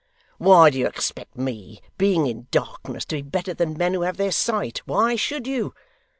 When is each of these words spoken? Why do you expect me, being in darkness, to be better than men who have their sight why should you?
Why 0.39 0.71
do 0.71 0.79
you 0.79 0.87
expect 0.87 1.37
me, 1.37 1.79
being 1.99 2.25
in 2.25 2.47
darkness, 2.49 3.05
to 3.05 3.17
be 3.17 3.21
better 3.21 3.53
than 3.53 3.77
men 3.77 3.93
who 3.93 4.01
have 4.01 4.17
their 4.17 4.31
sight 4.31 4.79
why 4.87 5.15
should 5.15 5.45
you? 5.45 5.75